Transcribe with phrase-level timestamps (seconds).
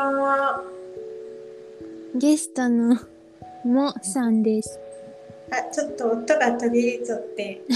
[0.00, 0.64] は。
[2.14, 2.96] ゲストの
[3.64, 4.78] もさんです。
[5.50, 7.60] あ、ちょっと音が途切れちゃって。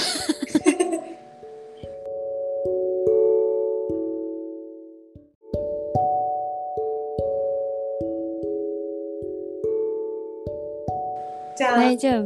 [11.57, 12.25] じゃあ、大丈夫？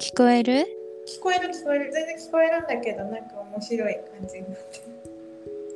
[0.00, 0.66] 聞こえる？
[1.06, 4.84] 聞こえる聞こえる全然聞こえるんだけどなんか面白い感じになってる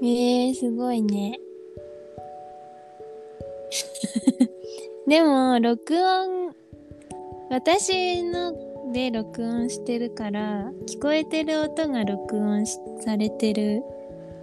[0.03, 1.39] えー、すごいね。
[5.07, 6.55] でも、録音、
[7.51, 8.53] 私の
[8.93, 13.83] で録音してるから、聞こえてる音が録音しされてる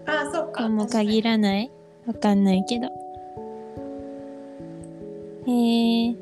[0.05, 1.71] あそうかかも限らない
[2.05, 2.87] わかんないけど。
[5.47, 6.15] へえー、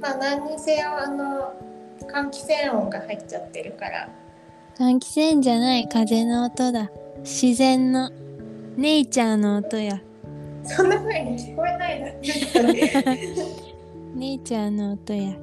[0.00, 1.52] まあ何にせよあの
[2.06, 4.08] 換気扇音が入っちゃってるから
[4.78, 6.90] 換気扇じゃない風の音だ。
[7.20, 8.10] 自然の、
[8.76, 10.02] ネイチャーの音や。
[10.66, 12.32] そんな風に聞こえないだけ
[14.14, 15.36] ネイチャーの音や。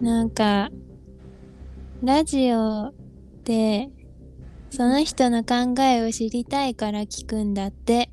[0.00, 0.70] なんか、
[2.02, 2.92] ラジオ
[3.44, 3.88] で、
[4.70, 8.10] その人の考えを知りたいから聞くんだって。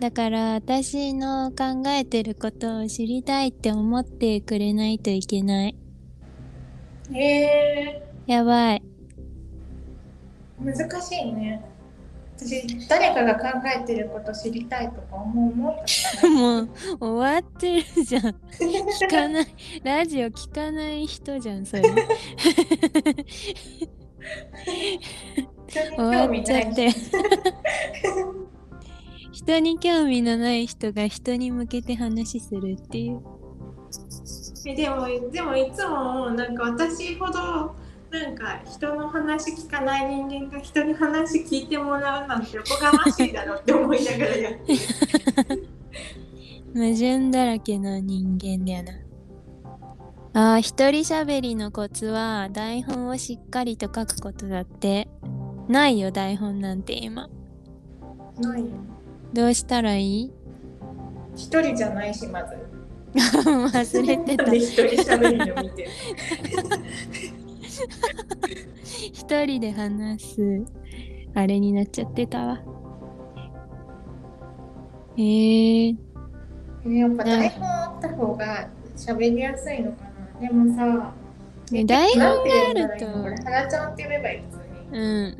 [0.00, 5.76] だから私の考えてることを知りたいって思ってくれないといけない。
[7.12, 8.82] へえやばい。
[10.58, 11.62] 難しいね
[12.38, 15.84] 私誰かが考えてること知りたいとか思うも
[16.34, 18.22] もう終わってるじゃん。
[18.22, 19.46] 聞かない。
[19.84, 21.82] ラジオ聞かない人じゃん、それ。
[25.68, 26.88] 終わっちゃって。
[29.40, 33.22] 人に興味のない人が人に向けて話するっていう。
[34.66, 37.74] えでもでもいつもなんか私ほど
[38.10, 44.78] なんか人の話聞かない人間が人に話聞いてもらうなんておこがましいだろうって思いながらやってる
[46.74, 48.82] 矛盾だらけの人間だよ
[50.34, 50.52] な。
[50.52, 55.08] あー一人喋りのコツは台本をしっかりと書くことだって。
[55.68, 57.28] ないよ、台本なんて今。
[58.38, 58.66] ないよ
[59.32, 60.32] どうしたらいい？
[61.36, 62.56] 一人じゃないしまず。
[63.14, 64.52] 忘れてた。
[64.54, 65.90] 一人喋りの見てる。
[69.12, 70.64] 一人で話す。
[71.34, 72.60] あれになっちゃってたわ。
[75.16, 75.96] えー、
[76.84, 80.04] ねやっぱ台本あった方が喋りやすいのか
[80.40, 80.40] な。
[80.40, 81.12] でもさ
[81.70, 82.32] ね台本が
[82.70, 83.04] あると。
[83.04, 84.98] 今これ原ちゃんって呼べばいい普通に。
[84.98, 85.36] うん。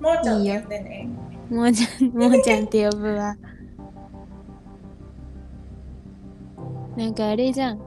[0.00, 1.08] もうちゃんって呼んでね
[1.50, 3.36] もうちゃんもうちゃんって呼ぶわ。
[6.96, 7.80] なんかあれじゃん。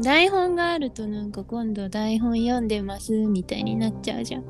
[0.00, 4.44] 台本があるとなんか今度台本読んでますみたいになっちゃうじゃん。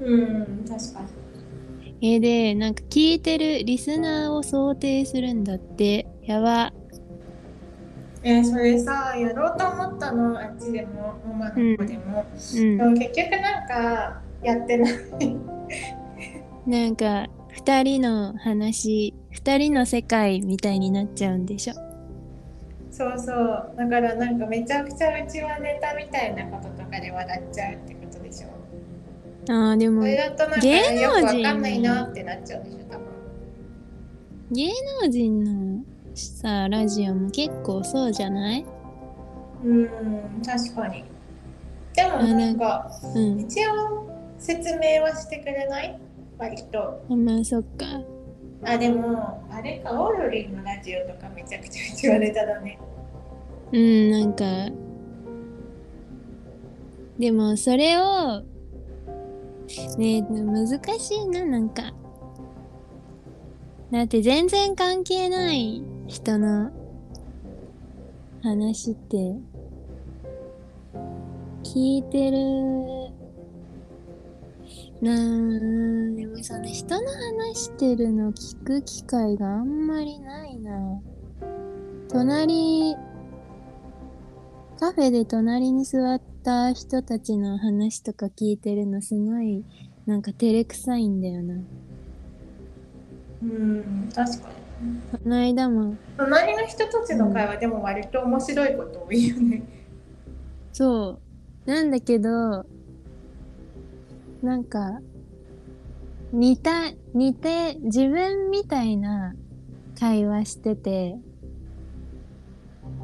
[0.00, 2.14] うん確かに。
[2.14, 6.06] えーでなんか聞いてるリスナーを想定するんだって。
[6.22, 6.72] やば。
[8.22, 10.38] えーそれさやろうと思ったの。
[10.40, 12.76] あっちでもママの子でも、うん。
[12.78, 14.92] でも結局なんかやってない。
[16.66, 21.74] なんか二人の話二人の世界みたいになっちゃうんでしょ？
[22.90, 23.74] そうそう。
[23.76, 28.48] だからなんかめちゃくちゃうちはネタみたいなこととかで笑っちゃうってことでしょ？
[29.48, 33.06] あーでもそれだとなんか芸能人よくわかんないなってなっちゃうでしょ多分。
[34.52, 34.72] 芸
[35.02, 35.44] 能人
[35.78, 35.84] の
[36.14, 38.66] さラジオも結構そうじゃない？
[39.64, 39.88] うん
[40.44, 41.04] 確かに。
[41.94, 43.40] でもなんかうん。
[43.40, 44.08] 一応
[44.38, 45.98] 説明はしてくれない？
[46.40, 47.04] 割と。
[47.14, 47.84] まあそっか。
[48.64, 52.78] あでもあれかオードリーのラジオとかめちゃくちゃうちはネタだね。
[53.72, 54.44] うんなんか。
[57.18, 58.42] でもそれを
[59.98, 60.66] ね難
[60.98, 61.92] しいななんか。
[63.92, 66.70] だって全然関係ない人の
[68.42, 69.16] 話って
[71.64, 73.19] 聞いてる
[75.00, 75.16] なあ
[76.14, 81.00] でもその人の話してるの聞く機会があんまりないな。
[82.10, 82.96] 隣
[84.78, 89.64] カフェで隣に座った人たちの話とか聞いてるのすごい
[90.06, 91.54] なんか照れくさいんだよな。
[93.42, 94.54] うん確かに。
[95.12, 99.62] この間も隣の人たちの会話でも割と面白いこと多いよね。
[100.72, 101.20] そ
[101.66, 101.70] う。
[101.70, 102.66] なんだけど
[104.42, 105.00] なんか
[106.32, 109.34] 似た似て自分みたいな
[109.98, 111.16] 会話してて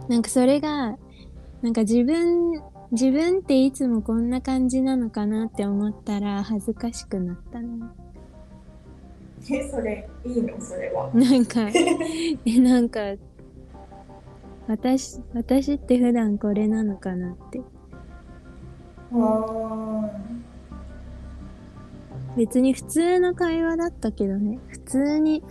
[0.09, 0.97] なんかそれが
[1.63, 2.53] なんか自分
[2.93, 7.85] 自分っていつもこんな感じなのかなって思ったら恥ずかしくなったね。
[9.51, 10.61] えそれいいの？
[10.61, 11.11] それは。
[11.13, 11.69] なんか
[12.47, 13.01] えなんか
[14.69, 17.61] 私私って普段これなのかなって。
[19.13, 20.11] あ
[22.37, 24.59] 別に普通の会話だったけどね。
[24.69, 25.43] 普通に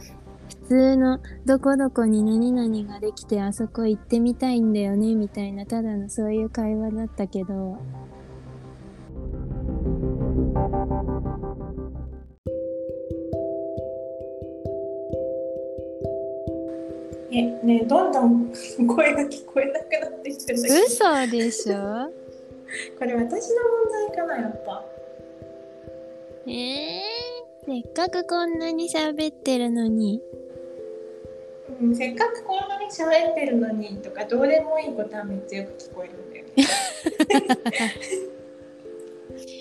[0.48, 7.78] 普通のどこどこに何々ができてあそこ行ってみたいんだよねみたいなただのそういう会話だったけど。
[17.31, 18.54] えねえどんどん
[18.88, 22.10] 声が聞こえなくなってきてる嘘でしょ？
[22.98, 23.56] これ私の
[24.06, 24.86] 問題かなやっぱ
[26.47, 30.21] えー、せっかくこんなに喋ってるのに
[31.81, 36.53] うん、せっかくこんなに喋ってるのにとかどうでもいいことはめっちゃよく聞こえるんだよね。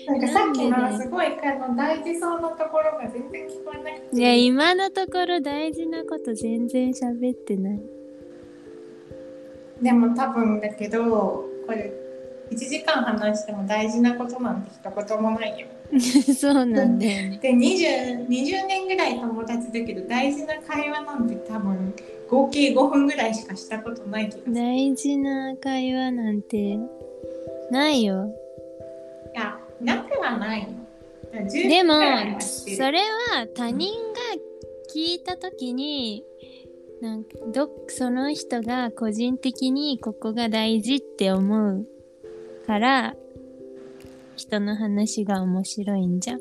[0.07, 7.81] なんかさっきのすごいあの大事そうなところが全然聞こえなくていや今のところ大事なこと全然喋ってない
[9.81, 11.91] でも多分だけどこれ
[12.51, 15.67] 1時間話しても大事なことなんて一言もないよ。
[16.35, 21.93] そうなんだよねで 20, 20年ぐらい友達だけど大事な会話なんて多分
[22.29, 24.51] 合計5分ぐらいしかしたことない気がする。
[24.51, 26.79] い大事な会話なんて
[27.69, 28.33] ないよ
[29.33, 30.67] やなくはないよ。
[31.31, 31.93] だから10でも
[32.41, 34.19] それは他人が
[34.93, 36.23] 聞いた時に
[37.01, 41.85] なんかどその人が個人的にここが大事って思う
[42.65, 43.15] から
[44.35, 46.39] 人の話が面白いんじゃん。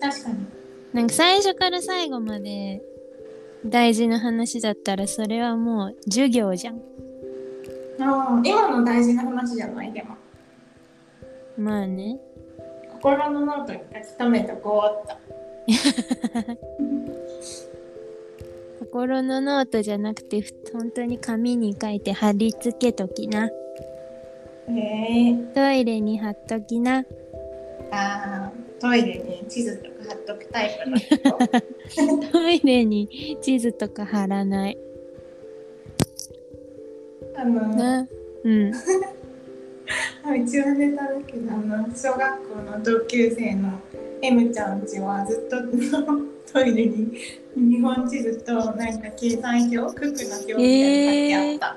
[0.00, 0.46] 確かに。
[0.92, 2.80] なんか最初から最後まで
[3.66, 6.80] 大事な話だったらそれはもう授業じゃん。
[8.00, 10.16] あー今の大事な話じゃないでも
[11.58, 12.18] まあね。
[12.92, 15.14] 心のノートに書き留めとこうっと
[18.80, 23.50] 心のノートじゃなくてふ本当に紙に書いて貼り付けときな。
[24.68, 27.04] へえトイレに貼っときな。
[27.90, 31.18] あートイレに地図とか貼っとくタイプの人？
[32.32, 34.78] トイレに地図とか貼らない。
[37.36, 38.08] あのな。
[38.44, 38.70] うん。
[38.70, 38.72] う
[40.46, 43.80] ちはネタだけどあの小学校の同級生の
[44.22, 45.56] M ちゃんちはずっと
[46.52, 47.12] トイレに
[47.54, 51.76] 日本地図となんか計算表九九の表みたいに貼ってあっ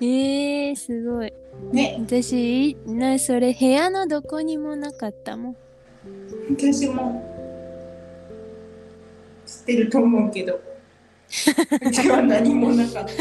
[0.00, 1.32] えー、すごい。
[1.72, 5.56] ね私、な、それ部屋のどこにもなかったもん。
[6.50, 7.22] 私も
[9.46, 13.14] 知ってると思うけどうちは何もなかった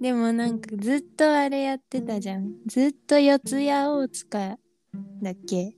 [0.00, 2.52] でもなんかずっとあれやってたじゃん。
[2.66, 4.56] ずっと四谷大塚
[5.22, 5.74] だっけ？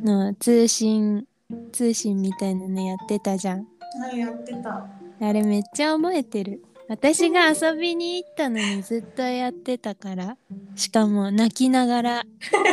[0.00, 1.26] の通信、
[1.72, 3.58] 通信みたいなのやってたじゃん。
[3.58, 4.86] はいやってた
[5.20, 6.62] あれめっちゃ覚えてる。
[6.88, 10.36] 私が遊びに行ったのにずっとやってたから。
[10.74, 12.22] しかも泣きながら、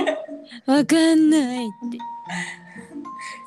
[0.67, 1.97] わかんないって。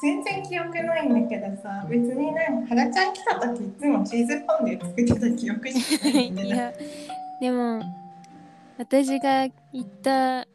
[0.01, 6.73] 全然記憶ないんだけどさ別になんか原ちゃん来た時いつもチーズフォンデュ作ってた記憶しかないんだよ いや、
[7.41, 7.83] でも、
[8.79, 10.47] 私が行った、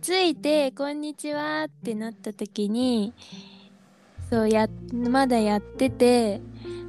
[0.00, 3.12] 着いて、こんにちはってなった時に、
[4.28, 6.40] そうや、まだやってて、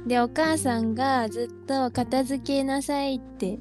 [0.06, 3.58] で、お母さんがずっと片付けなさいって、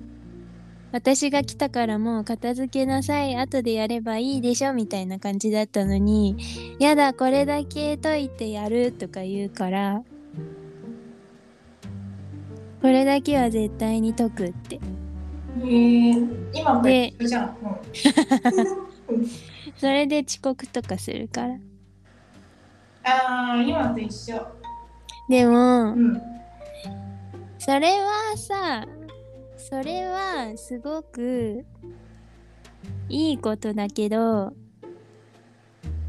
[0.91, 6.35] 私が来たからもう片付けなさい、後でやればいいでしょみたいな感じだったのに、
[6.79, 10.01] やだ、これだけ解いてやるとか言うから、
[12.81, 14.79] これだけは絶対に解くって。
[15.61, 16.15] へえ
[16.53, 18.88] 今もで一緒じゃん、うん
[19.77, 21.55] それで遅刻とかするから。
[23.03, 24.45] ああ今と一緒。
[25.29, 26.21] でも、うん。
[27.57, 28.85] それはさ、
[29.57, 31.65] それはすごく
[33.09, 34.53] いいことだけど、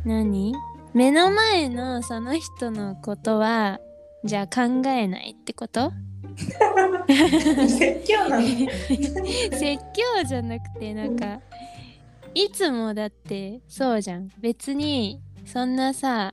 [0.05, 0.55] 何？
[0.95, 3.79] 目の前のその人のことは、
[4.25, 5.93] じゃあ考えないってこと？
[7.69, 8.43] 説教なの？
[8.89, 9.61] 説
[9.93, 11.41] 教じゃなくてなんか
[12.35, 14.31] いつもだってそうじゃん。
[14.39, 16.33] 別にそんなさ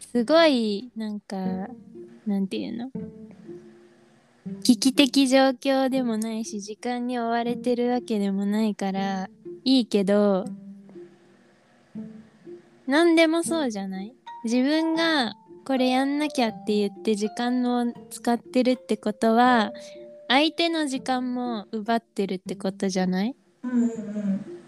[0.00, 1.36] すごいなんか
[2.26, 2.90] なんていうの？
[4.62, 9.28] 危機的状況でもないし時間に追われてるわけでもないから
[9.64, 10.44] いいけど
[12.86, 14.14] 何でもそうじゃない？
[14.44, 19.72] 自分がこれやんなきゃって言って時間を使ってるってことは
[20.28, 23.34] 相手の時間も奪ってるってことじゃない？
[23.62, 24.59] うんうん。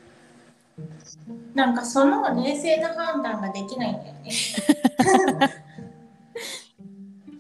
[1.55, 4.31] なんかその冷静な判断ができないんだよね。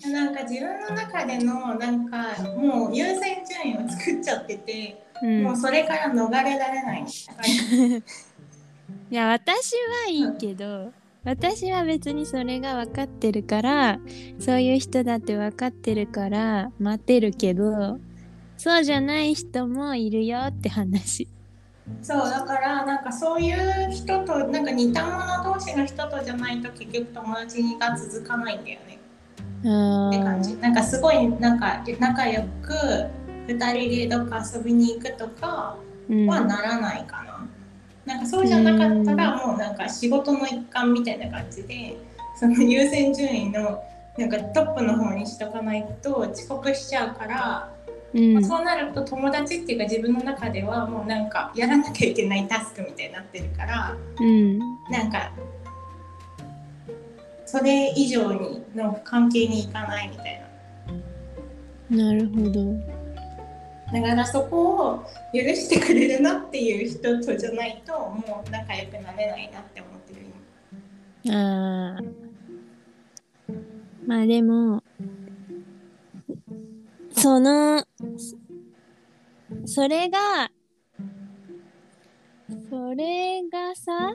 [0.12, 7.05] なんか自分の中でのなんかもう優先順位を作っちゃってて、うんもうそれから逃れられない。
[9.11, 10.93] いや私はいいけど
[11.25, 14.01] 私は別にそれが分かってるから
[14.41, 18.01] そういう人だって分かってるから待ってるけど
[18.57, 21.29] そうじゃない人もいるよって話。
[22.02, 28.99] そうだからなんかそういう人となんか似た者同士の人とじゃないと結局友達が続かないんだよね
[29.64, 30.56] あって感じ。
[30.56, 32.72] なんかすごいなんか仲良く
[33.46, 35.76] 2人でどっか遊びに行くとか
[36.08, 37.49] うんはならないかな。
[38.04, 41.96] なんかそうじゃなかったらもうなんか仕事の一環みたいな感じで
[42.38, 43.80] その優先順位の
[44.18, 47.72] なんかトップの方にしとかないと遅刻しちゃうから、
[48.14, 54.59] うんまあそうなると友達っていうか自分の中ではもうなんかやらなきゃいけないタスクみたいになってるからうん
[54.90, 55.31] なんか
[57.52, 60.42] それ以上にの関係にいかないみたい
[61.90, 62.04] な。
[62.04, 62.64] なるほど。
[63.92, 65.04] だからそこを
[65.35, 70.26] 許してくれるなっていう人とじゃないともう仲良くなれないなって思ってる
[71.25, 71.99] 今。
[71.99, 72.23] あー
[74.07, 74.83] まあでも
[77.14, 77.85] その
[79.64, 80.50] それが
[82.71, 84.14] それがさ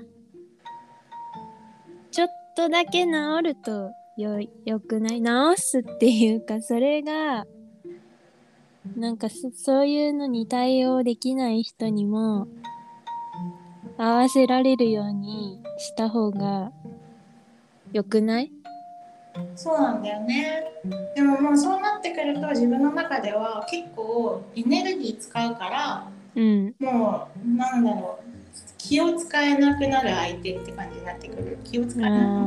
[2.12, 3.12] ちょっとだけ治
[3.44, 5.22] るとよよくない？
[5.22, 7.46] 治すっていうかそれが
[8.96, 12.48] なんかそそういうのに対応できない人にも
[13.98, 16.72] 合わせられるようにした方が
[17.94, 18.51] よくない？
[19.56, 20.63] そうなんだよね。
[21.15, 28.27] でももうそうなってくると自分の中では結構エネルギー使うからうんもうなんだろう
[28.77, 32.00] 気を使えなくなる相手って感じになってくる気を使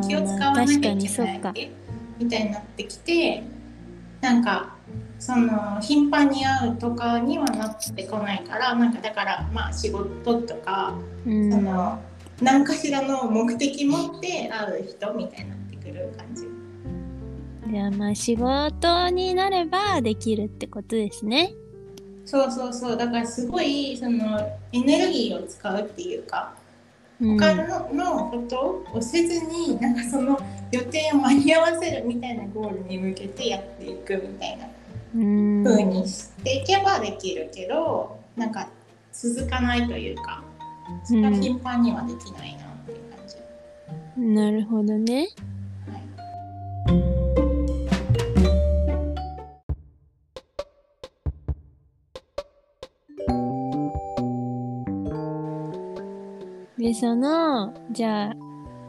[0.07, 1.71] 気を使わなきゃいけない相手
[2.19, 3.43] みたいになってきて
[4.21, 4.75] なんか
[5.19, 10.95] その頻繁に会うとかにはなってこないからなんかだからまあ仕事とか
[11.27, 12.01] うんその
[12.41, 16.50] 何かしらの目的持って会う人みたいになってくる感じ。
[17.71, 21.55] じゃあまあ仕事になればできるってことですね。
[22.25, 24.39] そうそうそうだからすごいその
[24.73, 26.55] エネルギーを使うっていうか
[27.21, 30.39] うん、他ののことをせずになんかその
[30.73, 34.67] 予定を間に合わせるみたいなゴールに向けてやっていくみたいな
[35.15, 38.69] うん風にしていけばできるけどなんか
[39.13, 40.43] 続かないというか
[41.05, 44.21] それは頻繁にはできないなっていう感じ。
[44.21, 45.29] なるほどね。
[56.91, 58.37] でそのじゃあ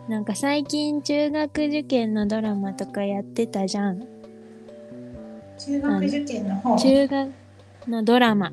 [0.10, 4.00] なんか最近中学受験のドラマとかやってたじゃん。
[5.60, 6.77] 中学受験の方？
[6.79, 7.31] 中中学
[7.88, 8.51] のドラマ。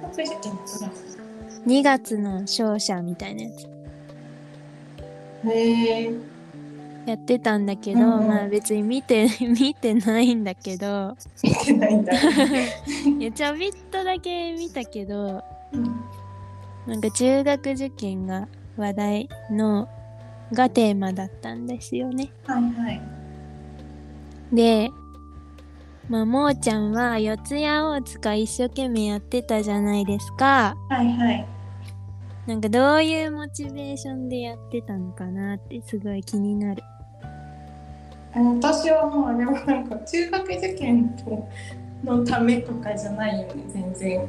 [0.00, 0.92] 学受験のドラ
[1.66, 3.68] 2月の勝者みたいなやつ。
[5.44, 6.14] マへえ
[7.04, 8.26] やってたんだけど、うんうん。
[8.26, 9.28] まあ別に見て
[9.60, 11.14] 見てないんだけど。
[11.42, 12.14] 見てないんだ。
[12.14, 16.21] いやちょびっとだけ見たけどうん
[16.86, 19.88] なんか中学受験が話題の
[20.52, 22.32] がテーマだったんですよね。
[22.44, 23.00] はいはい。
[24.52, 24.90] で、
[26.08, 30.74] まあ、もーちゃんは四谷大塚一生懸命やってたじゃないですか。
[30.88, 31.46] はいはい。
[32.46, 36.82] なんかどういうモチベーションでやってたのかなってすごい気になる。
[38.34, 41.48] 私はもうあれはなんか中学受験と
[42.02, 44.28] のためとかじゃないよね全然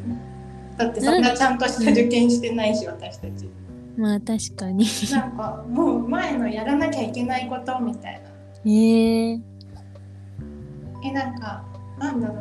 [0.77, 1.21] だってそん。
[1.21, 3.49] なちゃんとした受験してないし私たち。
[3.97, 4.85] まあ確かに。
[5.11, 8.29] なんかもう前のやらなきゃいけないことみたいな。
[8.65, 9.41] えー、
[11.03, 11.63] えなんか
[11.99, 12.33] なんだろ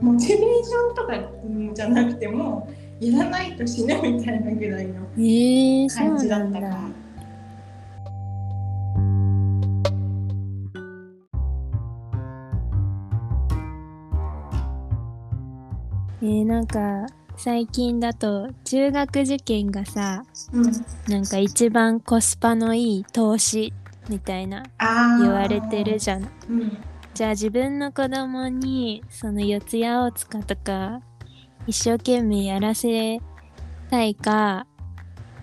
[0.00, 0.04] う。
[0.04, 2.68] モチベーションとかうんじゃなくても
[3.00, 5.00] うやらないと死ぬみたいなぐらいの
[5.88, 6.38] 感じだ。
[6.38, 6.68] だったから。
[6.68, 6.99] えー、
[16.20, 20.22] なんか最近だと中学受験がさ、
[20.52, 20.72] うん。
[21.08, 23.72] なんか一番コスパのいい投資
[24.08, 24.62] みたいな
[25.20, 26.28] 言われてるじゃん。
[26.48, 26.76] うん。
[27.14, 31.00] じゃあ自分の子供にその四谷大塚とか
[31.66, 33.20] 一生懸命やらせ
[33.90, 34.66] たいか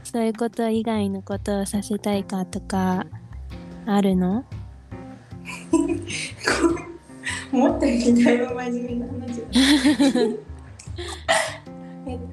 [0.04, 3.06] そういうこと以外のことをさせたいかとか
[3.86, 4.46] あるの？
[7.52, 9.42] 思ったよりだいぶ真面目な話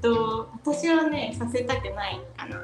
[0.04, 2.20] と私はねさせたくない。
[2.36, 2.62] かな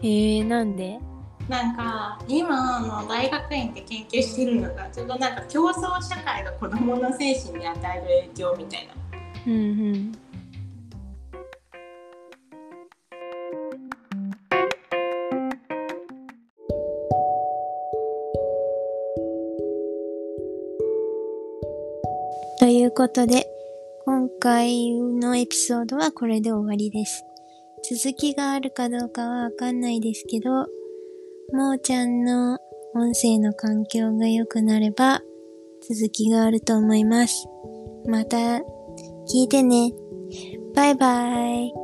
[0.00, 1.00] えー、なんで？
[1.48, 8.94] なんか今の大学院で研究してるのがちょっとなんか競争社会が子どもの精神に与える影響みたいな。
[9.46, 9.56] うんう
[9.92, 10.12] ん。
[22.60, 23.46] ということで、
[24.24, 27.26] 今回のエピソードはこれで終わりです。
[27.90, 30.50] 続きがあるかどうかはわかんないですけど、
[31.52, 32.54] もーちゃんの
[32.94, 35.20] 音声の環境が良くなれば、
[35.86, 37.46] 続きがあると思います。
[38.06, 38.62] また、聞
[39.44, 39.92] いてね。
[40.74, 41.83] バイバイ。